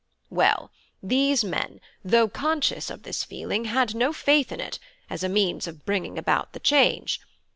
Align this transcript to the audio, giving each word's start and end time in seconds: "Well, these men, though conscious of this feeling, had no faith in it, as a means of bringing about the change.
"Well, 0.31 0.71
these 1.03 1.43
men, 1.43 1.79
though 2.03 2.27
conscious 2.27 2.89
of 2.89 3.03
this 3.03 3.23
feeling, 3.23 3.65
had 3.65 3.93
no 3.93 4.11
faith 4.11 4.51
in 4.51 4.59
it, 4.59 4.79
as 5.11 5.23
a 5.23 5.29
means 5.29 5.67
of 5.67 5.85
bringing 5.85 6.17
about 6.17 6.53
the 6.53 6.59
change. 6.59 7.21